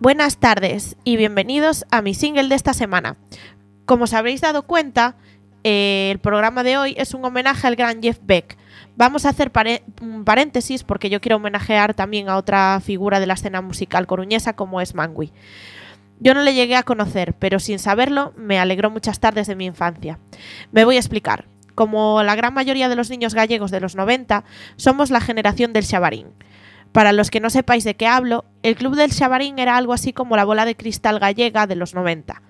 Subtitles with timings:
[0.00, 3.18] Buenas tardes y bienvenidos a mi single de esta semana.
[3.84, 5.16] Como os habréis dado cuenta,
[5.62, 8.56] el programa de hoy es un homenaje al gran Jeff Beck.
[8.96, 9.52] Vamos a hacer
[10.00, 14.54] un paréntesis porque yo quiero homenajear también a otra figura de la escena musical coruñesa
[14.54, 15.34] como es Mangui.
[16.18, 19.66] Yo no le llegué a conocer, pero sin saberlo me alegró muchas tardes de mi
[19.66, 20.18] infancia.
[20.72, 21.44] Me voy a explicar.
[21.74, 24.44] Como la gran mayoría de los niños gallegos de los 90,
[24.76, 26.28] somos la generación del Xabarín.
[26.92, 30.12] Para los que no sepáis de qué hablo, el Club del Xabarín era algo así
[30.12, 32.42] como la bola de cristal gallega de los 90.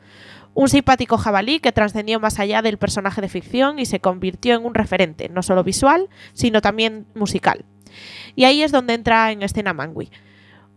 [0.54, 4.64] Un simpático jabalí que trascendió más allá del personaje de ficción y se convirtió en
[4.64, 7.64] un referente, no solo visual, sino también musical.
[8.34, 10.10] Y ahí es donde entra en escena Mangui.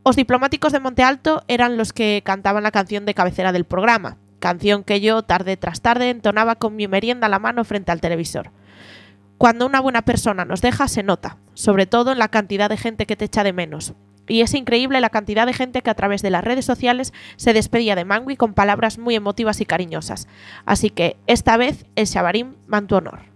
[0.06, 4.18] Los diplomáticos de Monte Alto eran los que cantaban la canción de cabecera del programa,
[4.40, 8.02] canción que yo tarde tras tarde entonaba con mi merienda a la mano frente al
[8.02, 8.52] televisor.
[9.38, 13.06] Cuando una buena persona nos deja, se nota, sobre todo en la cantidad de gente
[13.06, 13.94] que te echa de menos.
[14.28, 17.54] Y es increíble la cantidad de gente que a través de las redes sociales se
[17.54, 20.28] despedía de Mangui con palabras muy emotivas y cariñosas.
[20.66, 23.33] Así que esta vez el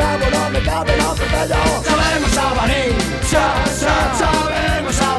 [0.00, 2.54] Vámonos, me cabe en otro pedo Sabemos a
[3.22, 5.18] Sa, sa, sabemos a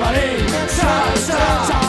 [0.67, 0.91] Sa,
[1.27, 1.80] sa,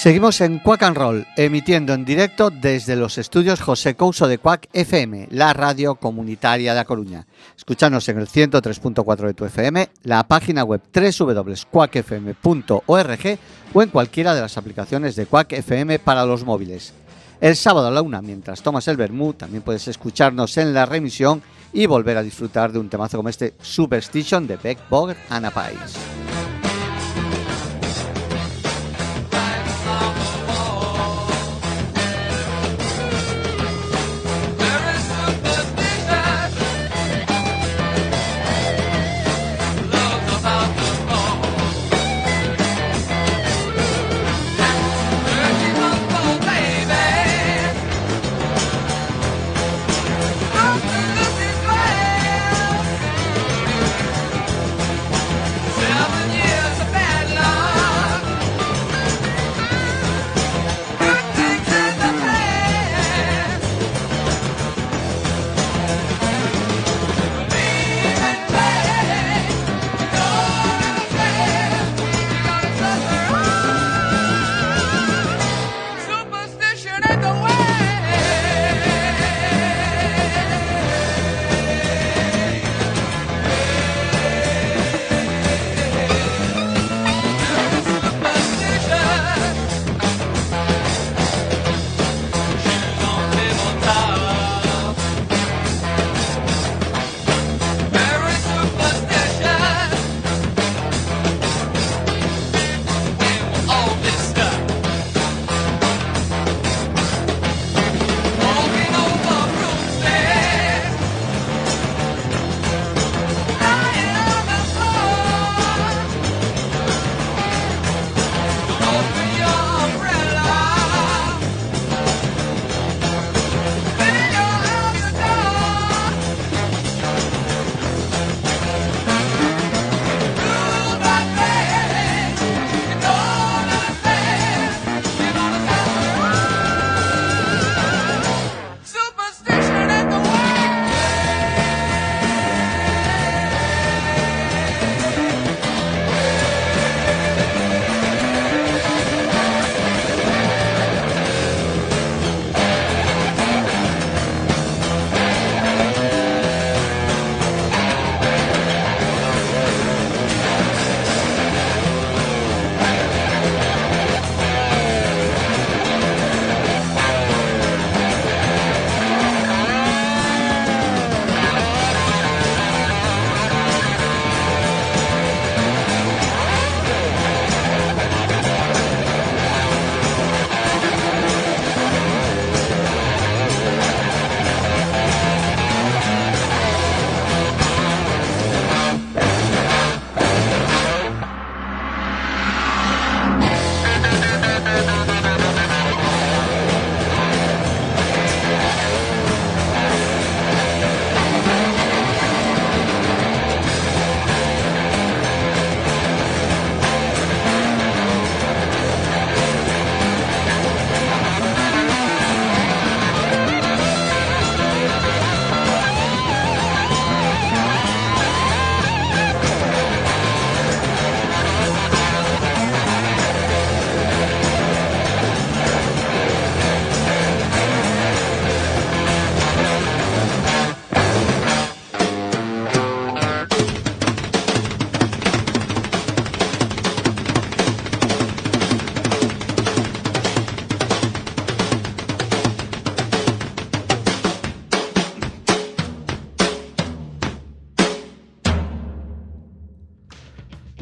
[0.00, 4.70] Seguimos en Quack and Roll, emitiendo en directo desde los estudios José Couso de Quack
[4.72, 7.26] FM, la radio comunitaria de A Coruña.
[7.54, 13.38] Escúchanos en el 103.4 de tu FM, la página web www.quackfm.org
[13.74, 16.94] o en cualquiera de las aplicaciones de Quack FM para los móviles.
[17.42, 21.42] El sábado a la una, mientras tomas el vermú, también puedes escucharnos en la remisión
[21.74, 25.98] y volver a disfrutar de un temazo como este Superstition de Beck Bogger and Pais.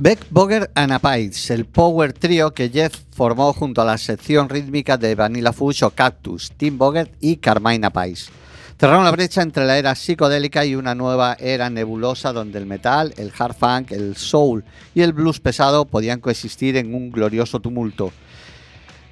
[0.01, 4.97] Beck, Boger and Apides, el power trio que Jeff formó junto a la sección rítmica
[4.97, 8.31] de Vanilla Fudge o Cactus, Tim Bogert y Carmine Appice.
[8.79, 13.13] Cerraron la brecha entre la era psicodélica y una nueva era nebulosa donde el metal,
[13.17, 14.63] el hard funk, el soul
[14.95, 18.13] y el blues pesado podían coexistir en un glorioso tumulto.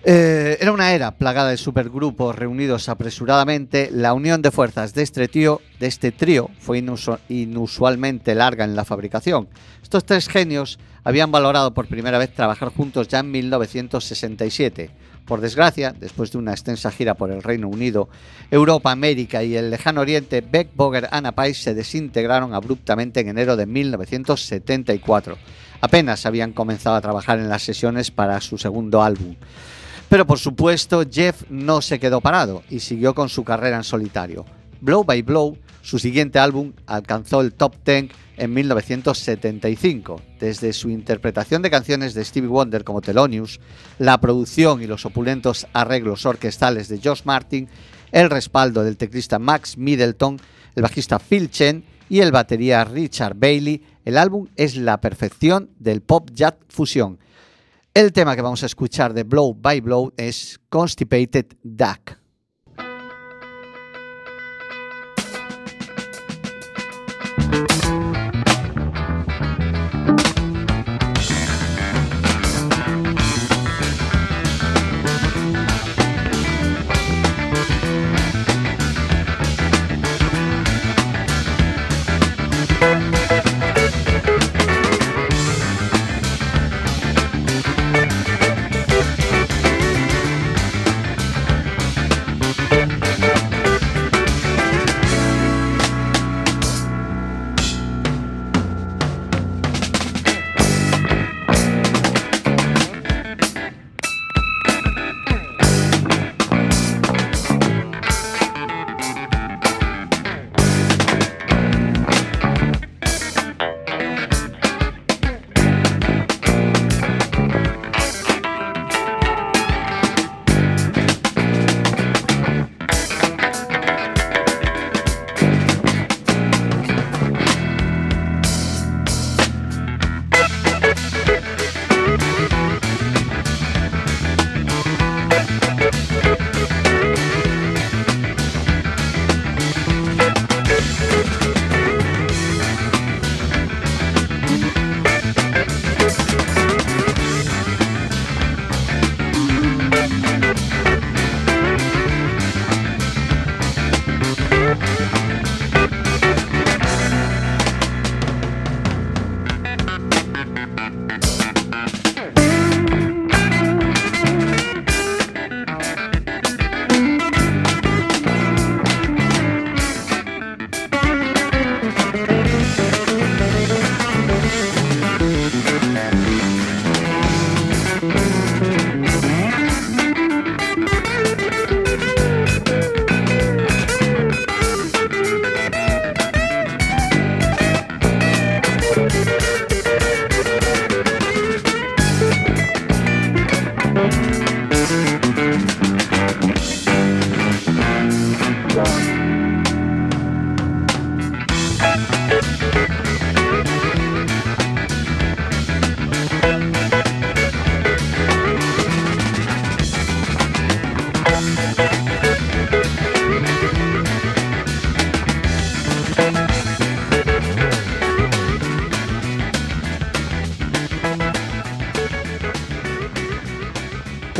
[0.08, 3.90] Eh, era una era plagada de supergrupos reunidos apresuradamente.
[3.90, 6.80] La unión de fuerzas de este trío, de este trío fue
[7.28, 9.48] inusualmente larga en la fabricación.
[9.82, 14.90] Estos tres genios habían valorado por primera vez trabajar juntos ya en 1967.
[15.24, 18.08] Por desgracia, después de una extensa gira por el Reino Unido,
[18.52, 23.30] Europa, América y el lejano Oriente, Beck, Boger y Anna Pais se desintegraron abruptamente en
[23.30, 25.36] enero de 1974.
[25.80, 29.34] Apenas habían comenzado a trabajar en las sesiones para su segundo álbum.
[30.08, 34.44] Pero por supuesto, Jeff no se quedó parado y siguió con su carrera en solitario.
[34.80, 40.22] Blow by Blow, su siguiente álbum, alcanzó el top 10 en 1975.
[40.38, 43.58] Desde su interpretación de canciones de Stevie Wonder como Thelonious,
[43.98, 47.68] la producción y los opulentos arreglos orquestales de Josh Martin,
[48.12, 50.38] el respaldo del teclista Max Middleton,
[50.76, 56.00] el bajista Phil Chen y el batería Richard Bailey, el álbum es la perfección del
[56.00, 57.18] pop jazz fusión
[57.96, 62.15] el tema que vamos a escuchar de Blow by Blow es Constipated Duck.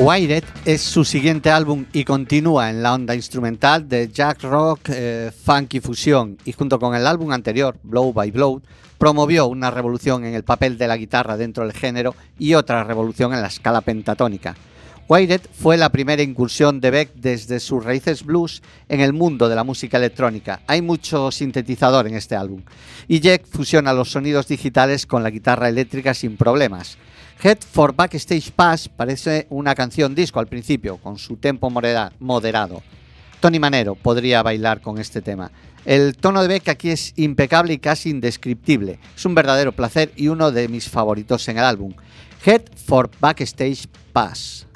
[0.06, 5.32] Wired es su siguiente álbum y continúa en la onda instrumental de Jack Rock eh,
[5.44, 8.62] Funky Fusion y junto con el álbum anterior, Blow by Blow,
[8.98, 13.34] promovió una revolución en el papel de la guitarra dentro del género y otra revolución
[13.34, 14.54] en la escala pentatónica.
[15.08, 19.56] Wired fue la primera incursión de Beck desde sus raíces blues en el mundo de
[19.56, 20.60] la música electrónica.
[20.68, 22.62] Hay mucho sintetizador en este álbum
[23.08, 26.96] y Jack fusiona los sonidos digitales con la guitarra eléctrica sin problemas.
[27.42, 32.82] Head for Backstage Pass parece una canción disco al principio, con su tempo moderado.
[33.40, 35.50] Tony Manero podría bailar con este tema.
[35.84, 38.98] El tono de Beck aquí es impecable y casi indescriptible.
[39.14, 41.94] Es un verdadero placer y uno de mis favoritos en el álbum.
[42.44, 44.66] Head for Backstage Pass.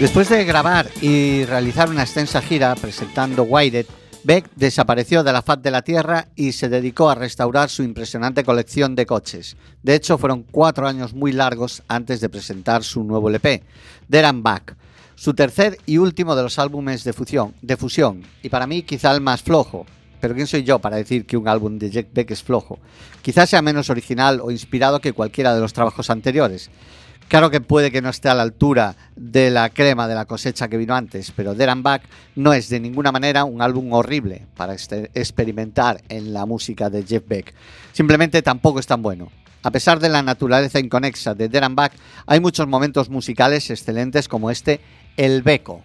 [0.00, 3.86] Después de grabar y realizar una extensa gira presentando Wired,
[4.22, 8.44] Beck desapareció de la faz de la Tierra y se dedicó a restaurar su impresionante
[8.44, 9.56] colección de coches.
[9.82, 13.64] De hecho, fueron cuatro años muy largos antes de presentar su nuevo LP,
[14.08, 14.76] There Back,
[15.16, 19.12] su tercer y último de los álbumes de fusión, de fusión, y para mí quizá
[19.12, 19.84] el más flojo.
[20.20, 22.78] Pero ¿quién soy yo para decir que un álbum de Jack Beck es flojo?
[23.20, 26.70] Quizás sea menos original o inspirado que cualquiera de los trabajos anteriores.
[27.28, 30.68] Claro que puede que no esté a la altura de la crema de la cosecha
[30.68, 32.02] que vino antes, pero There and Back
[32.36, 37.04] no es de ninguna manera un álbum horrible para este- experimentar en la música de
[37.04, 37.52] Jeff Beck.
[37.92, 39.30] Simplemente tampoco es tan bueno.
[39.62, 41.92] A pesar de la naturaleza inconexa de There and Back,
[42.26, 44.80] hay muchos momentos musicales excelentes como este
[45.18, 45.82] El Beco.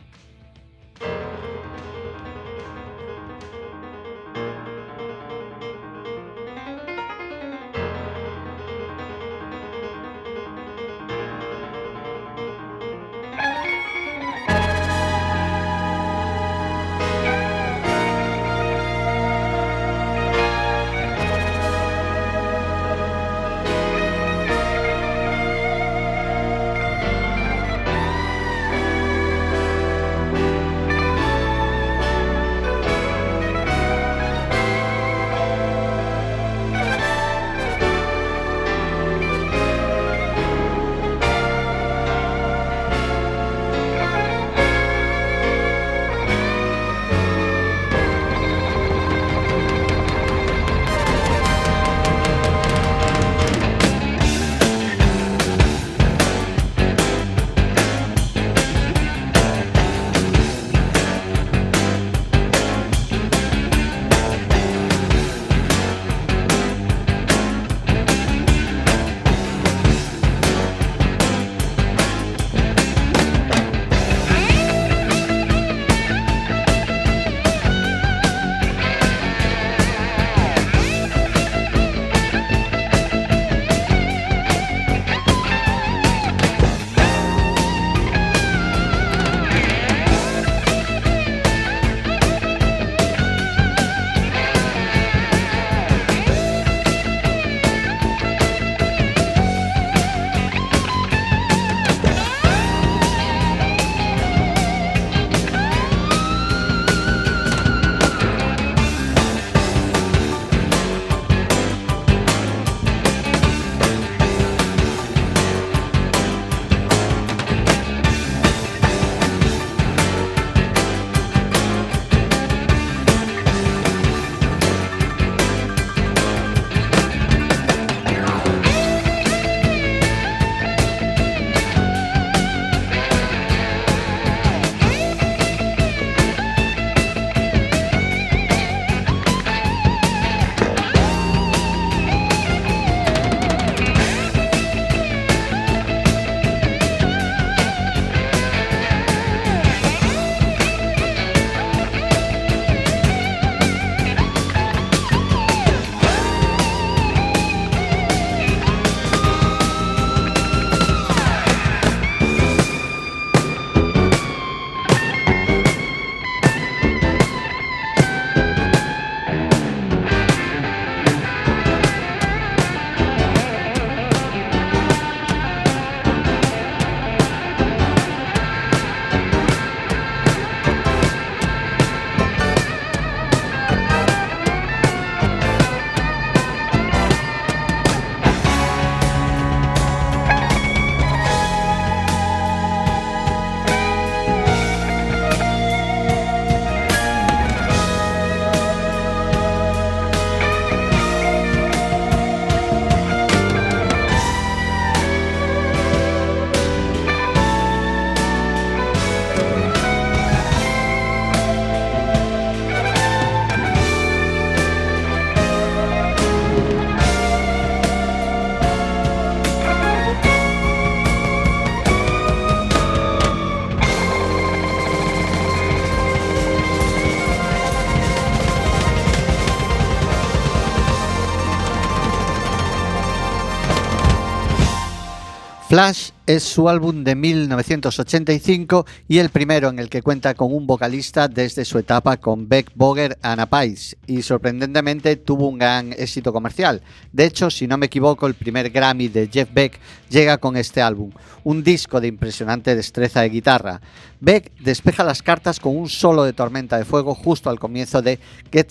[235.73, 240.67] Flash es su álbum de 1985 y el primero en el que cuenta con un
[240.67, 246.31] vocalista desde su etapa con Beck Boger and Pais y sorprendentemente tuvo un gran éxito
[246.31, 246.83] comercial.
[247.11, 249.79] De hecho, si no me equivoco, el primer Grammy de Jeff Beck
[250.11, 251.09] llega con este álbum,
[251.43, 253.81] un disco de impresionante destreza de guitarra.
[254.19, 258.19] Beck despeja las cartas con un solo de tormenta de fuego justo al comienzo de
[258.51, 258.69] Get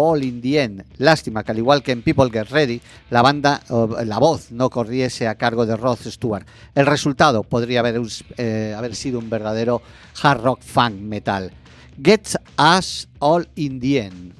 [0.00, 0.84] All in the End.
[0.98, 2.80] Lástima que al igual que en People Get Ready,
[3.10, 3.60] la banda,
[4.04, 6.46] la voz no corriese a cargo de Rod Stewart.
[6.76, 8.00] El resultado podría haber,
[8.36, 9.82] eh, haber sido un verdadero
[10.22, 11.50] hard rock funk metal.
[12.00, 14.34] Get Us All in the End.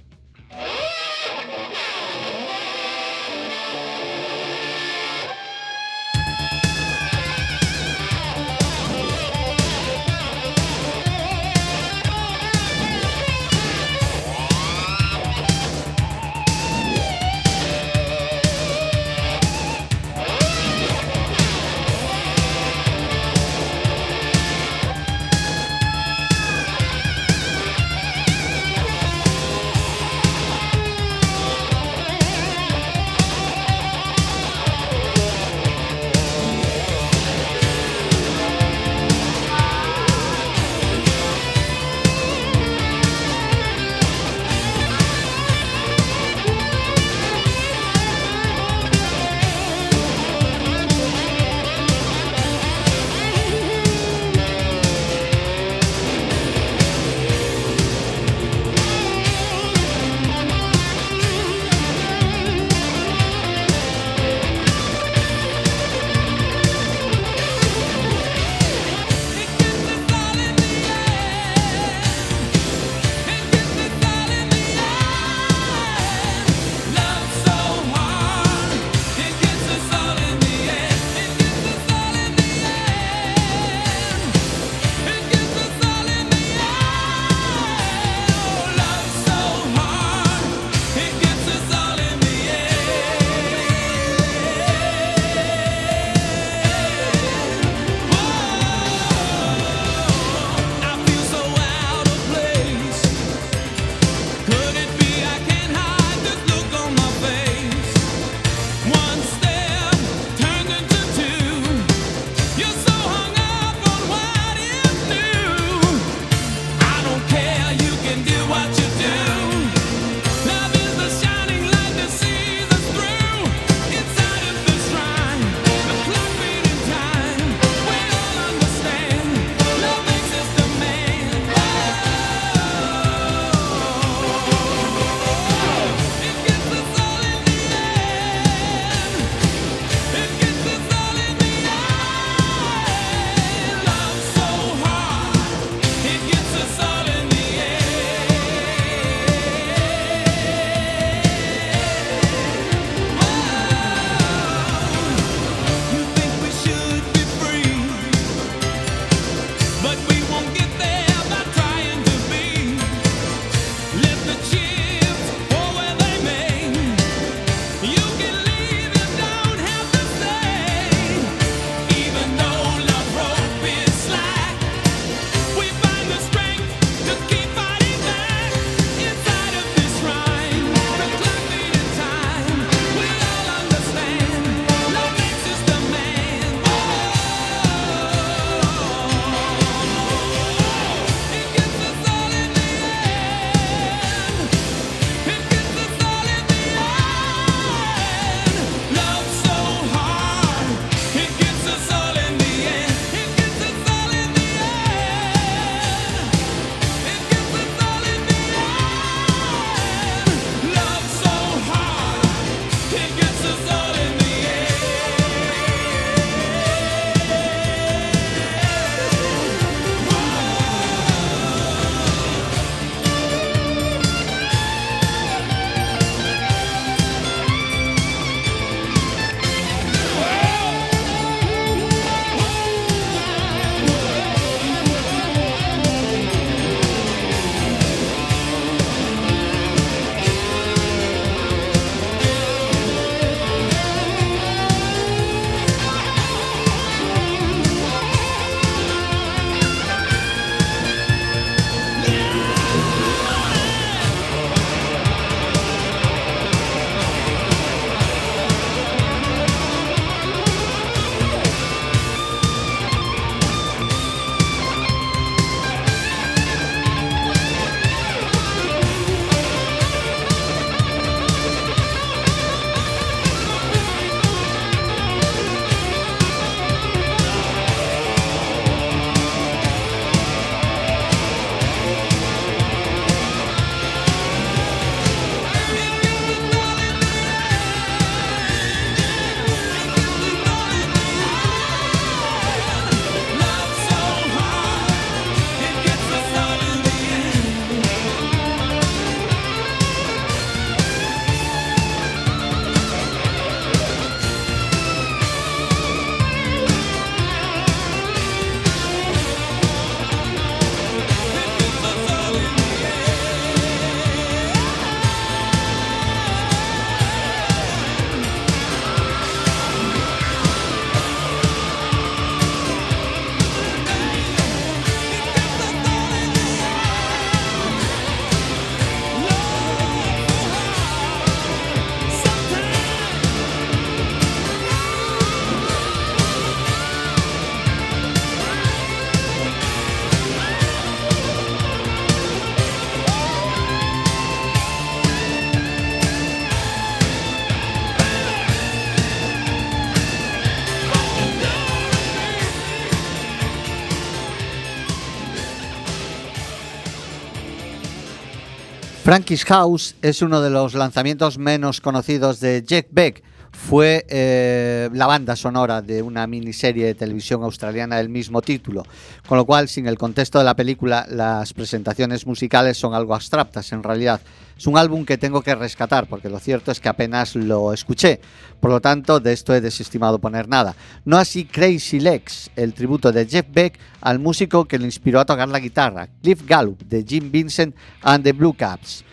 [359.09, 363.23] Frankie's House es uno de los lanzamientos menos conocidos de Jack Beck.
[363.69, 368.83] Fue eh, la banda sonora de una miniserie de televisión australiana del mismo título,
[369.27, 373.71] con lo cual, sin el contexto de la película, las presentaciones musicales son algo abstractas
[373.73, 374.23] en realidad.
[374.57, 378.23] Es un álbum que tengo que rescatar, porque lo cierto es que apenas lo escuché,
[378.59, 380.75] por lo tanto, de esto he desestimado poner nada.
[381.05, 385.27] No así Crazy Legs, el tributo de Jeff Beck al músico que le inspiró a
[385.27, 389.05] tocar la guitarra, Cliff Gallup, de Jim Vincent and the Blue Caps.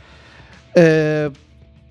[0.73, 1.29] Eh,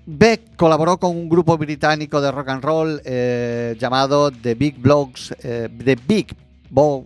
[0.05, 5.33] Beck colaboró con un grupo británico de rock and roll eh, llamado The Big Blogs,
[5.41, 6.27] eh, The Big
[6.69, 7.05] Bo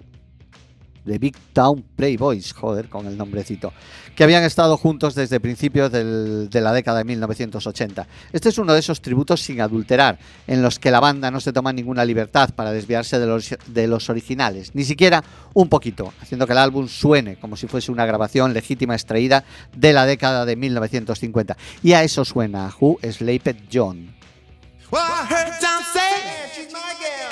[1.09, 3.73] The Big Town Playboys, joder, con el nombrecito,
[4.15, 8.07] que habían estado juntos desde principios de la década de 1980.
[8.31, 11.51] Este es uno de esos tributos sin adulterar, en los que la banda no se
[11.51, 16.53] toma ninguna libertad para desviarse de los, de originales, ni siquiera un poquito, haciendo que
[16.53, 19.43] el álbum suene como si fuese una grabación legítima extraída
[19.75, 21.57] de la década de 1950.
[21.83, 24.13] Y a eso suena Who Sleeped John.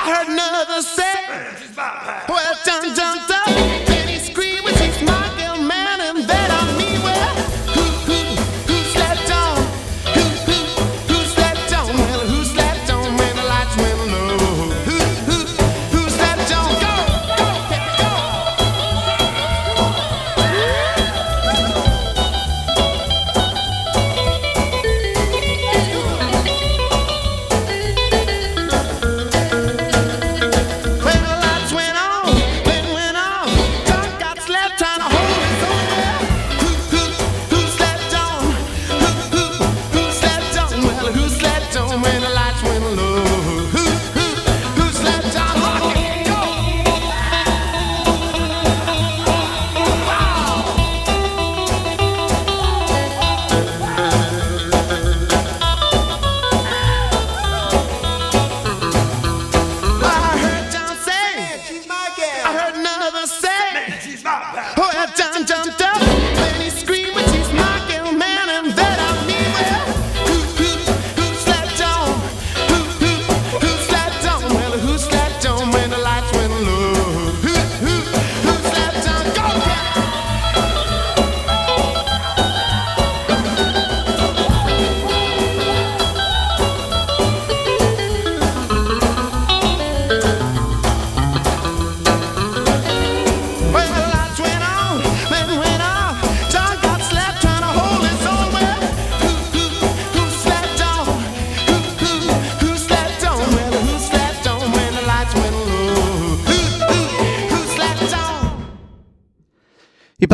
[0.07, 1.75] I heard another say,
[2.29, 3.96] well, John jumped up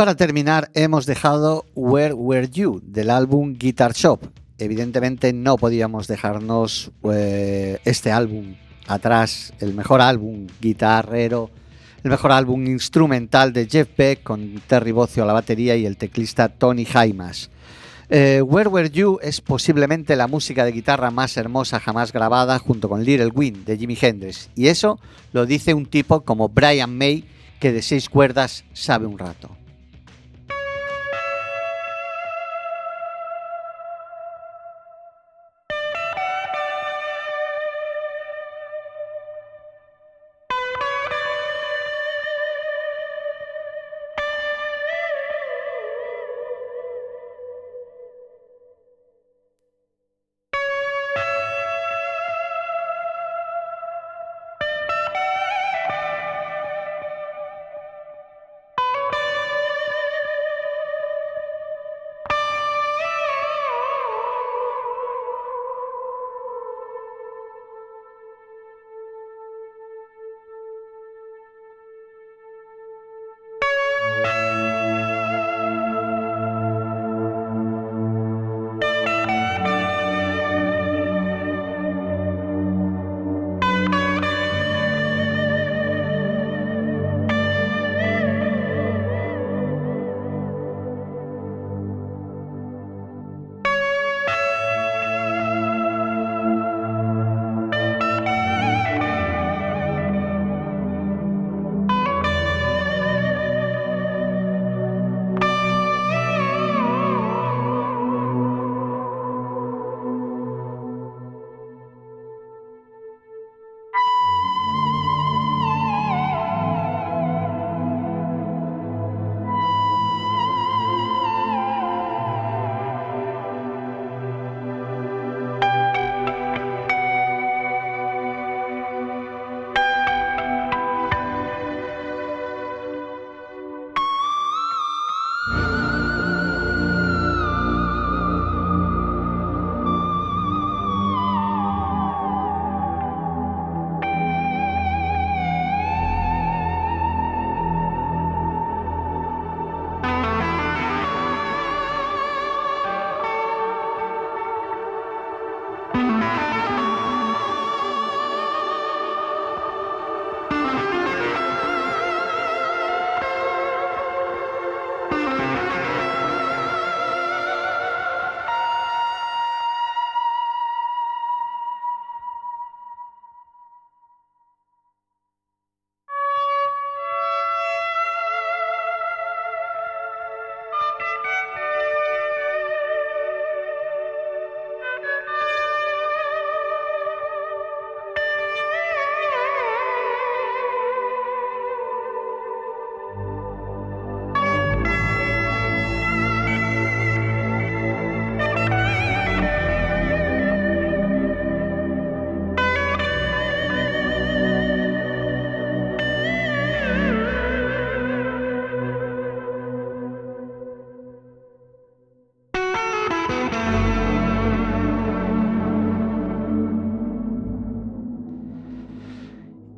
[0.04, 4.20] para terminar, hemos dejado Where Were You del álbum Guitar Shop.
[4.58, 8.54] Evidentemente no podíamos dejarnos eh, este álbum
[8.86, 11.48] atrás, el mejor álbum guitarrero,
[12.02, 15.96] el mejor álbum instrumental de Jeff Beck con Terry Bozzio a la batería y el
[15.96, 17.48] teclista Tony Jaimas.
[18.10, 22.90] Eh, Where Were You es posiblemente la música de guitarra más hermosa jamás grabada junto
[22.90, 24.50] con Little Wind de Jimi Hendrix.
[24.54, 25.00] Y eso
[25.32, 27.24] lo dice un tipo como Brian May
[27.58, 29.63] que de seis cuerdas sabe un rato.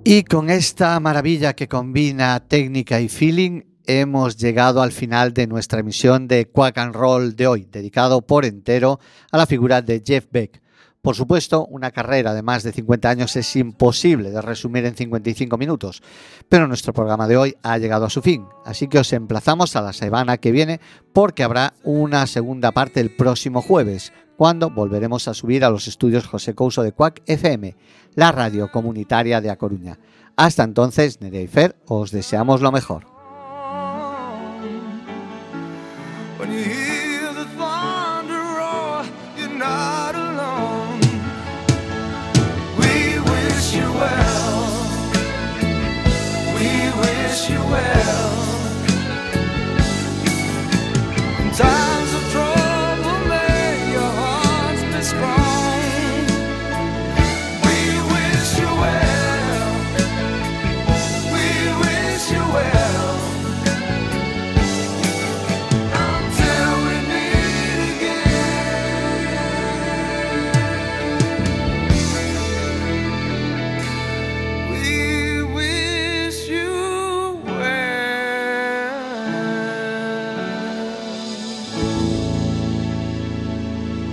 [0.08, 5.80] Y con esta maravilla que combina técnica y feeling, hemos llegado al final de nuestra
[5.80, 9.00] emisión de Quack and Roll de hoy, dedicado por entero
[9.32, 10.62] a la figura de Jeff Beck.
[11.02, 15.58] Por supuesto, una carrera de más de 50 años es imposible de resumir en 55
[15.58, 16.00] minutos,
[16.48, 19.82] pero nuestro programa de hoy ha llegado a su fin, así que os emplazamos a
[19.82, 20.80] la semana que viene
[21.12, 26.26] porque habrá una segunda parte el próximo jueves, cuando volveremos a subir a los estudios
[26.26, 27.74] José Couso de Cuac FM,
[28.14, 29.98] la radio comunitaria de A Coruña.
[30.36, 33.06] Hasta entonces, Nerea y Fer, os deseamos lo mejor.